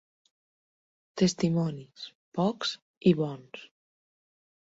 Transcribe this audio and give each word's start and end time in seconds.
Testimonis, 1.21 2.07
pocs 2.39 2.73
i 3.11 3.15
bons. 3.21 3.61